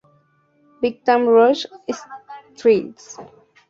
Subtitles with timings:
[0.81, 1.63] Big Time Rush
[1.97, 3.19] Setlist